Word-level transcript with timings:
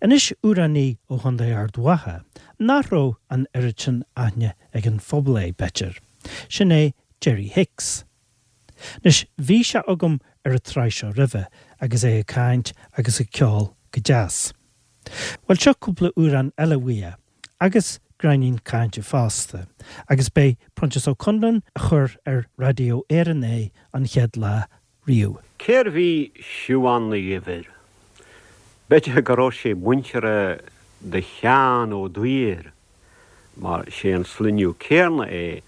Inis 0.00 0.32
uraní 0.44 0.98
ó 1.10 1.18
chundé 1.18 1.48
ar 1.56 1.66
dwathe, 1.74 2.20
náró 2.60 3.16
an 3.28 3.48
iritin 3.52 4.04
aine 4.14 4.52
ag 4.72 4.86
an 4.86 5.00
fphobal 5.02 5.40
é 5.42 5.52
betir. 5.52 5.98
Sin 6.48 6.70
é 6.70 6.92
Jerry 7.20 7.48
Hicks. 7.48 8.04
Nus 9.04 9.24
bhí 9.40 9.64
se 9.64 9.82
agam 9.88 10.20
ar 10.44 10.54
a 10.54 10.60
treisio 10.60 11.10
rimheh 11.12 11.48
agus 11.80 12.04
é 12.04 12.20
a 12.20 12.24
caiint 12.24 12.72
agus 12.96 13.18
i 13.20 13.24
ceáil 13.24 13.74
go 13.90 14.00
deas. 14.00 14.52
Weil 15.48 15.58
seúpla 15.58 16.12
úr 16.14 16.36
an 16.38 16.52
eilehuia, 16.56 17.16
agus 17.60 17.98
grainin 18.22 18.60
caiinte 18.62 19.02
fásta, 19.02 19.66
agus 20.08 20.28
bé 20.28 20.56
prontas 20.76 21.08
ó 21.10 21.16
Conlan 21.18 21.64
a 21.74 21.88
chur 21.88 22.14
ar 22.24 22.46
radio 22.56 23.02
éan 23.10 23.42
é 23.42 23.72
an 23.92 24.06
chead 24.06 24.36
le 24.36 24.68
riú. 25.08 25.40
Céir 25.58 25.90
bhí 25.90 26.30
siúán 26.38 27.10
na 27.10 27.18
dhihir. 27.18 27.77
Beitte 28.88 29.20
gorá 29.20 29.50
sé 29.52 29.74
muintere 29.74 30.62
de 31.02 31.20
chean 31.20 31.92
ó 31.92 32.08
dhuiir, 32.08 32.72
mar 33.60 33.84
sé 33.92 34.14
an 34.16 34.24
sliniuú 34.24 34.72
céarna 34.80 35.26
é 35.28 35.60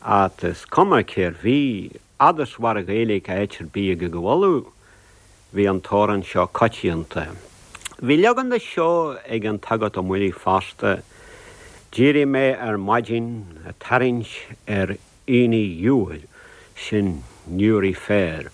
agus 0.00 0.64
cuma 0.64 1.04
céir 1.04 1.36
bhí 1.42 1.92
adas 2.18 2.58
war 2.58 2.78
a 2.78 2.82
géala 2.82 3.20
a 3.20 3.36
éitir 3.36 3.68
bí 3.68 3.92
go 4.00 4.08
gohú, 4.08 4.64
hí 5.52 5.68
an 5.68 5.82
tóran 5.82 6.24
seo 6.24 6.48
cotííanta. 6.48 7.36
Bhí 8.00 8.16
legan 8.16 8.48
de 8.48 8.58
seo 8.58 9.18
ag 9.28 9.44
an 9.44 9.58
tagad 9.58 10.00
ó 10.00 10.02
muí 10.02 10.32
fásta, 10.32 11.02
Díri 11.92 12.24
mé 12.24 12.56
ar 12.56 12.78
maidjin 12.78 13.44
a 13.68 13.74
tarins 13.76 14.32
ar 14.66 14.96
ine 15.28 15.68
dúil 15.84 16.24
sin 16.80 17.24
nuúí 17.46 17.92
fér, 17.92 18.48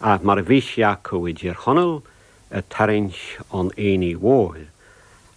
a 0.00 0.16
mar 0.24 0.38
a 0.38 0.42
bhíseach 0.42 1.02
go 1.02 1.28
idir 1.28 1.60
chonel 1.60 2.00
a 2.50 2.62
tarinch 2.62 3.40
on 3.50 3.70
any 3.78 4.14
wall. 4.16 4.56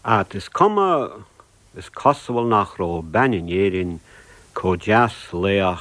At 0.03 0.35
is 0.35 0.49
comma 0.49 1.11
is 1.75 1.89
cosswell 1.89 2.45
nachro 2.45 3.03
banin 3.03 3.47
yerin 3.47 3.99
co 4.53 4.75
jas 4.75 5.31
leach 5.31 5.79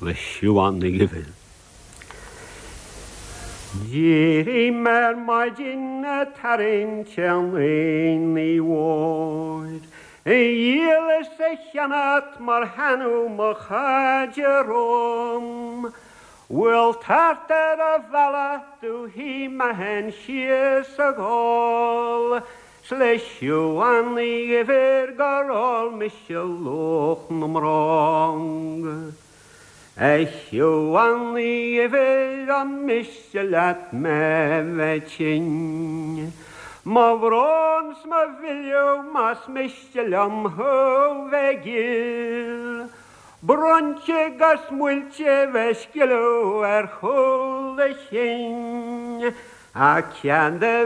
vishuan 0.00 0.80
the 0.80 0.90
given. 0.98 1.34
Jiri 3.88 4.72
mer 4.72 5.14
mai 5.16 5.48
a 5.48 6.26
tarin 6.38 7.06
chan 7.06 7.56
in 7.56 8.34
the 8.34 8.60
a 10.26 11.22
sechanat 11.38 12.40
mar 12.40 12.66
hanu 12.66 13.28
mochajarom. 13.28 14.32
Jiri 15.82 16.09
Bhfuil 16.50 16.94
tartar 16.98 17.78
a 17.78 17.98
bhela 18.10 18.60
tú 18.80 19.06
hí 19.14 19.48
me 19.48 19.70
hen 19.72 20.10
sios 20.10 20.98
a 20.98 21.12
gáil, 21.14 22.42
le 22.90 23.10
siú 23.22 23.78
anlí 23.78 24.58
i 24.58 24.64
bhir 24.66 25.14
goráil 25.14 25.92
me 25.94 26.08
se 26.10 26.34
loch 26.34 27.30
narang. 27.30 29.14
E 29.94 30.26
siú 30.26 30.98
anlí 30.98 31.78
i 31.84 31.86
bhir 31.86 32.50
an 32.50 32.82
miiste 32.82 33.46
leat 33.46 33.92
me 33.92 34.18
bheittin. 34.74 36.32
Má 36.82 37.14
bhrás 37.14 38.02
má 38.10 38.26
bhilú 38.40 39.06
más 39.14 39.46
meiste 39.46 40.02
lem 40.02 40.50
thu 40.56 41.30
bheitgil. 41.30 42.90
Bronte 43.42 44.36
gas 44.36 44.60
muilte 44.70 45.48
bheitcilú 45.52 46.60
ar 46.60 46.86
chola 47.00 47.88
sin, 48.10 49.32
a 49.74 50.02
cean 50.12 50.58
de 50.60 50.84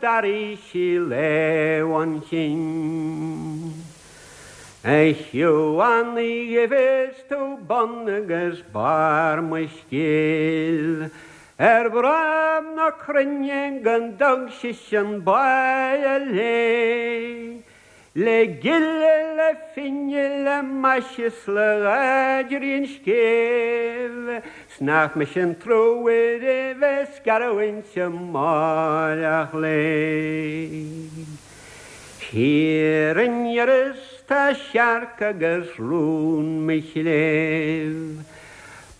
darí 0.00 0.56
sí 0.70 0.98
lehain 1.00 2.22
sin. 2.30 3.74
É 4.84 5.10
hiú 5.10 5.82
anlí 5.82 6.54
i 6.62 6.66
bhés 6.70 7.26
tú 7.28 7.58
ban 7.66 8.06
bar 8.72 9.42
Er 11.58 11.90
bram 11.90 12.76
na 12.76 12.90
crunne 12.92 13.82
gan 13.82 14.16
dag 14.16 14.50
si 14.60 14.70
an 14.94 15.20
a. 15.26 16.44
Le 18.16 18.44
gille 18.62 19.34
le 19.36 19.56
finje 19.74 20.44
le 20.44 20.62
meisjes 20.62 21.48
le 21.48 21.82
rain 21.82 22.86
skeef 22.86 24.40
Snaach 24.76 25.16
me 25.16 25.26
sin 25.26 25.56
troe 25.56 26.12
e 26.14 26.74
we 26.78 27.06
skarointje 27.16 28.06
maach 28.06 29.52
le. 29.54 29.80
Hirinjeris 32.30 34.22
tá 34.28 34.54
seaarc 34.54 35.20
agus 35.20 35.74
rún 35.76 36.64
mich 36.64 36.94
le. 36.94 38.22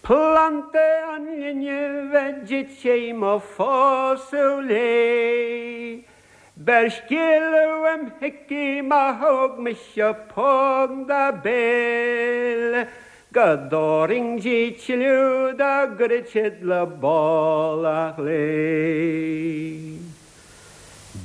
Plante 0.02 0.88
an 1.14 1.24
linne 1.38 2.10
bheit 2.10 2.42
dit 2.48 2.68
sé 2.82 3.12
má 3.12 3.38
fáú 3.38 4.58
lé. 4.66 6.13
Ber 6.56 6.88
skillem 6.88 8.12
hiki 8.20 8.80
má 8.82 9.12
hog 9.18 9.58
me 9.58 9.74
se 9.74 10.14
pog 10.34 11.08
da 11.08 11.32
bell. 11.32 12.86
Gadoring 13.34 14.38
jítilú 14.38 15.58
a 15.58 15.86
gritid 15.98 16.62
le 16.62 16.86
ballach 16.86 18.18
lé. 18.18 19.98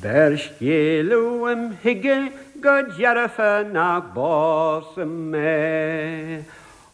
Ber 0.02 0.34
skillem 0.34 1.78
hige 1.84 2.34
go 2.60 2.84
jarrafa 2.98 3.64
nach 3.72 4.10
bás 4.16 4.98
me. 4.98 6.46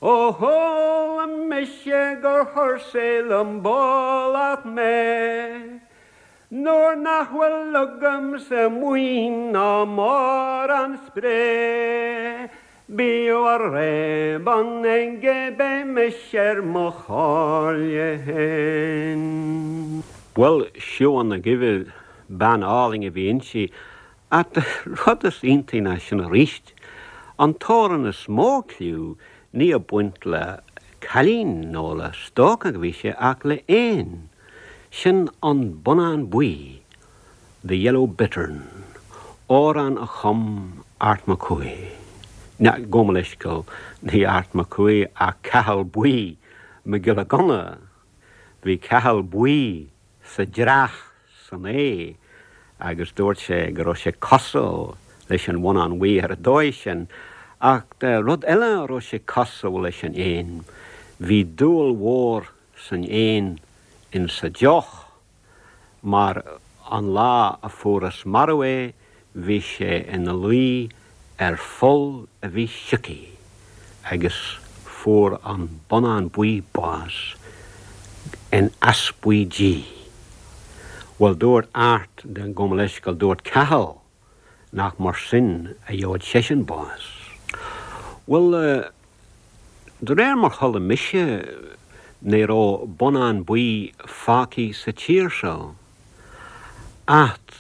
ó 0.02 0.32
hó 0.40 1.26
me 1.50 1.66
sé 1.66 2.20
gur 2.22 2.46
thusé 2.54 3.24
an 3.40 3.62
bólaach 3.64 4.66
mé. 4.66 5.05
Nóir 6.56 6.96
nachhfuil 6.96 7.74
lugam 7.76 8.40
sa 8.40 8.70
muoin 8.72 9.52
ná 9.52 9.84
mór 9.84 10.72
an 10.72 10.94
spré, 11.04 12.48
Bí 12.88 13.28
a 13.28 13.58
ré 13.60 14.40
ban 14.40 14.86
enge 14.88 15.52
be 15.58 15.84
me 15.84 16.08
sér 16.16 16.64
mo 16.64 16.96
cháile 16.96 18.24
hen. 18.24 20.04
Well 20.38 20.64
seo 20.80 21.20
an 21.20 21.36
na 21.36 21.40
gihfuil 21.44 21.92
ban 22.30 22.64
áling 22.64 23.04
a 23.04 23.12
bhíon 23.12 23.44
si 23.44 23.70
at 24.32 24.56
rudas 25.04 25.44
intaine 25.44 26.00
sin 26.00 26.22
a 26.24 26.30
riist, 26.30 26.72
an 27.38 27.56
tóran 27.56 28.08
na 28.08 28.14
smócliú, 28.16 29.18
ní 29.52 29.74
a 29.76 29.80
buint 29.80 30.24
le 30.26 30.64
chalín 31.04 31.68
nó 31.76 31.92
le 32.00 32.14
stócha 32.16 32.72
go 32.72 32.80
bhíse 32.80 33.12
ach 33.20 33.44
le 33.44 33.60
éon, 33.68 34.32
sin 34.96 35.28
an 35.44 35.74
bunán 35.84 36.30
buí, 36.30 36.80
the 37.66 37.76
yellow 37.76 38.08
bittern, 38.08 38.64
órán 39.50 39.98
a 40.02 40.08
chum 40.08 40.84
artma 41.02 41.36
cuaé. 41.36 41.90
Ne 42.60 42.72
gom 42.88 43.12
leis 43.12 43.36
go 43.36 43.66
ní 44.04 44.24
artma 44.24 44.64
cuaé 44.64 45.10
a 45.20 45.34
cehall 45.44 45.84
buí 45.84 46.38
me 46.86 47.00
go 47.00 47.12
a 47.12 47.26
gona, 47.26 47.78
hí 48.64 48.80
cehall 48.80 49.22
buí 49.22 49.88
sa 50.24 50.46
dreach 50.46 50.96
san 51.50 51.68
é 51.68 52.16
agus 52.80 53.12
dúirt 53.12 53.44
sé 53.44 53.74
go 53.76 53.94
sé 53.94 54.16
cosó 54.16 54.96
leis 55.28 55.50
an 55.50 55.60
bhna 55.60 55.90
an 55.90 56.00
bhuii 56.00 56.24
ar 56.24 56.32
a 56.32 56.40
dóis 56.40 56.84
sin, 56.84 57.08
ach 57.60 57.84
de 58.00 58.16
rud 58.24 58.48
eile 58.48 58.88
ro 58.88 59.04
sé 59.04 59.20
casú 59.20 59.76
leis 59.76 60.04
an 60.08 60.16
éon, 60.16 60.64
hí 61.20 61.44
dúil 61.44 61.92
mhór 62.00 62.48
san 62.80 63.04
éon 63.04 63.58
in 64.16 64.30
sa 64.32 64.48
deoch, 64.48 64.92
mar 66.02 66.44
an 66.90 67.12
lá 67.12 67.60
a 67.62 67.70
furas 67.70 68.24
maré 68.24 68.94
hí 69.36 69.58
sé 69.60 70.06
ina 70.08 70.34
luí 70.34 70.90
ar 71.38 71.58
fol 71.58 72.28
a 72.42 72.48
bhí 72.48 72.68
sici, 72.72 73.36
agus 74.08 74.38
fuór 74.86 75.40
an 75.44 75.68
banán 75.90 76.30
buí 76.32 76.64
bás 76.74 77.36
in 78.52 78.72
aspuidí. 78.80 79.84
Well 81.20 81.36
dúirt 81.36 81.70
art 81.74 82.24
den 82.24 82.54
gom 82.56 82.76
leis 82.80 83.00
go 83.04 83.14
dúirt 83.14 83.44
cehall 83.44 84.00
nach 84.72 85.00
mar 85.00 85.16
sin 85.20 85.76
a 85.88 85.92
dheod 85.92 86.24
sesin 86.24 86.64
bás. 86.64 87.04
Well 88.28 88.56
uh, 88.56 88.90
de 90.02 90.16
réir 90.16 90.40
mar 90.40 90.56
cholle 90.56 90.80
miise 90.80 91.44
né 92.22 92.46
ó 92.48 92.86
bonán 92.88 93.44
buí 93.46 93.94
fáí 94.06 94.74
sa 94.74 94.92
tíir 94.92 95.30
seo. 95.30 95.76
At 97.08 97.52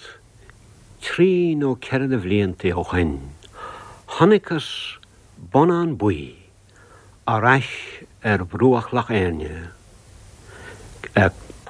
trí 1.01 1.55
ó 1.61 1.75
cean 1.79 2.13
a 2.13 2.17
bhlíonnta 2.17 2.73
ó 2.73 2.83
chain, 2.83 3.19
Honnicas 4.07 4.97
bonán 5.51 5.97
buí 5.97 6.35
a 7.27 7.39
reis 7.39 7.69
ar 8.23 8.45
brúach 8.45 8.93
lech 8.93 9.11
aine, 9.11 9.69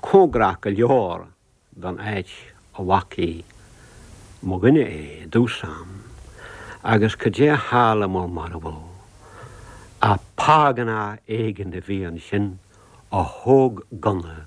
cógra 0.02 0.58
go 0.62 0.70
leor 0.70 1.28
don 1.76 1.98
éit 1.98 2.30
a 2.78 2.82
waí 2.82 3.44
mo 4.46 4.60
gunne 4.60 4.84
é 4.86 5.28
dúsam, 5.28 6.06
agus 6.84 7.16
go 7.16 7.30
dé 7.30 7.50
hála 7.50 8.08
mór 8.08 8.30
mar 8.30 8.54
bhil. 8.62 8.84
A 10.02 10.20
páganna 10.38 11.18
éigen 11.28 11.72
de 11.72 11.82
bhí 11.82 12.06
an 12.06 12.20
sin 12.20 12.60
a 13.16 13.24
hog 13.24 13.80
ganne 14.04 14.44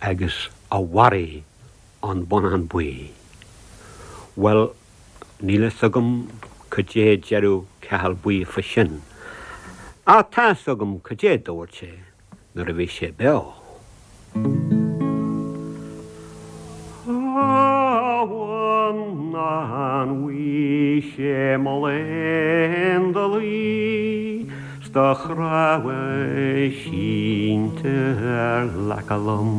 agus 0.00 0.48
a 0.70 0.78
warí 0.78 1.42
an 2.02 2.22
bon 2.22 2.44
an 2.46 2.68
buí. 2.68 3.10
Well, 4.36 4.74
níle 5.42 5.70
agam 5.86 6.30
chu 6.70 6.82
jeú 6.86 7.66
Cathal 7.80 8.14
Buí 8.14 8.46
fa 8.46 8.62
sin. 8.62 9.02
A 10.06 10.22
tá 10.22 10.54
agam 10.54 11.00
chu 11.02 11.14
dé 11.18 11.38
dóir 11.38 11.74
sé 11.74 11.90
nar 12.54 12.70
a 12.70 12.72
bhí 12.72 12.86
sé 12.86 13.10
be. 13.10 13.34
an 20.02 20.08
sta 24.92 25.14
chrawe 25.14 26.70
sínte 26.84 27.96
ar 28.52 28.68
lecalum. 28.90 29.52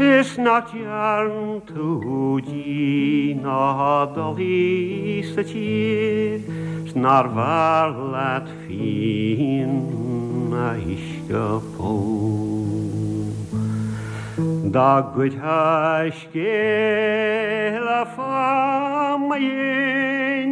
Is 0.00 0.34
naartjarn 0.36 1.62
toedí 1.70 3.38
na 3.38 4.06
dalí 4.16 5.22
sa 5.30 5.42
tír, 5.46 6.42
snar 6.90 7.30
waar 7.36 7.94
laat 7.94 8.48
fin 8.66 9.70
na 10.50 10.74
po. 11.78 11.94
Da 14.74 15.06
goed 15.14 15.38
ske 16.18 16.58
a 17.78 18.02
famain 18.14 20.07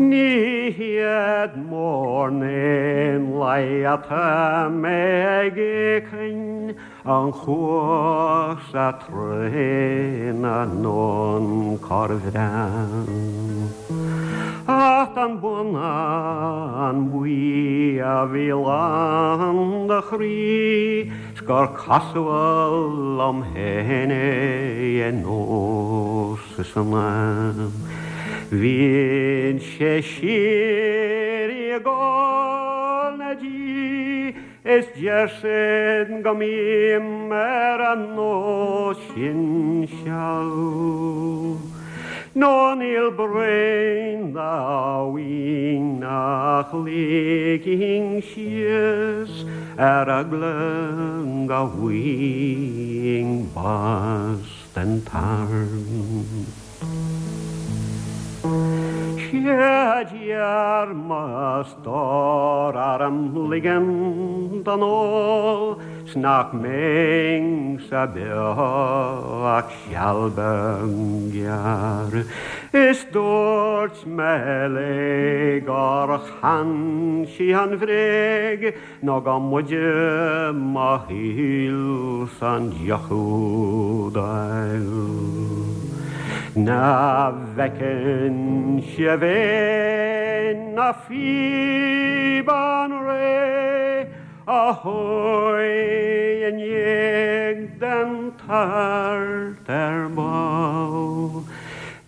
kan 0.00 0.12
jen 0.12 1.20
aljochod 1.30 1.60
a 1.60 1.60
vel 1.60 1.60
sta 1.60 1.60
borla 1.60 1.60
hius. 1.60 1.60
Ní 1.60 1.60
hiad 1.60 1.60
mórnin 1.68 3.22
le 3.38 3.84
atá 3.84 4.68
me 4.70 5.50
chuin 6.08 6.74
an 7.04 7.32
chuos 7.32 8.74
a 8.74 8.92
trin 9.02 10.44
a 10.44 10.66
non 10.66 11.78
carhran. 11.78 13.08
At 14.66 15.16
an 15.18 15.40
buna 15.40 15.92
an 16.88 17.10
bui 17.10 17.98
a 17.98 18.26
bhí 18.26 18.48
an 18.52 19.90
a 19.90 20.00
chrí 20.02 21.10
scar 21.36 21.68
casúil 21.76 23.20
am 23.20 23.42
héine 23.52 24.24
en 25.08 25.22
nó 25.22 26.36
san. 26.64 28.09
Vin 28.50 29.60
sé 29.60 30.02
sir 30.02 31.78
go 31.78 33.14
nadí 33.16 34.34
is 34.64 34.86
jesin 34.98 36.20
go 36.20 36.34
mí 36.34 36.98
mer 37.30 37.80
an 37.92 38.16
nó 38.16 38.92
sin 39.06 39.86
se. 39.86 40.10
No 42.34 42.74
il 42.74 43.10
brein 43.14 44.34
daí 44.34 45.78
nach 45.78 46.74
leking 46.74 48.20
sies 48.20 49.46
er 49.78 50.10
a 50.10 50.22
glöng 50.24 51.48
a 51.50 51.62
wing 51.78 53.46
bas 53.54 54.42
den 54.74 55.04
tarm. 55.04 56.59
Siar 58.40 60.08
mas 60.94 61.68
dor 61.84 62.74
ar 62.74 63.02
am 63.02 63.50
ligan 63.50 64.62
dan 64.64 64.80
ó 64.80 65.76
snak 66.08 66.54
meng 66.56 67.78
sa 67.84 68.06
be 68.06 68.24
ach 68.32 69.70
sealbengear. 69.84 72.24
Is 72.72 73.04
dort 73.12 74.06
mele 74.06 75.60
gar 75.60 76.20
chan 76.40 77.26
si 77.28 77.52
Na 86.56 87.30
vecken 87.30 88.82
se 88.82 89.16
ve 89.16 90.54
na 90.74 90.92
fiban 90.92 92.90
ré 93.06 94.06
a 94.46 94.72
hoi 94.72 96.42
en 96.48 96.58
jeg 96.58 97.78
den 97.78 98.32
tar 98.46 99.54
der 99.64 100.08
bau. 100.08 101.44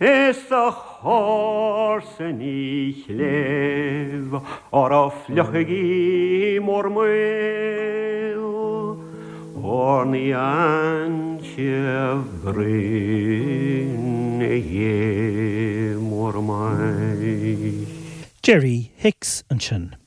Is 0.01 0.51
a 0.51 0.71
chósan 0.75 2.41
í 2.43 3.07
léh 3.07 4.43
ar 4.73 4.91
á 4.91 5.07
flechaí 5.23 6.59
mór 6.59 6.91
muil 6.91 8.43
Orní 9.63 10.35
an 10.35 11.39
se 11.39 11.71
brin 12.43 14.02
dhé 14.43 15.95
mór 15.99 16.41
mai. 16.41 17.87
Jerry 18.43 18.91
Hicks 18.97 19.43
an 19.49 19.59
sin. 19.59 20.02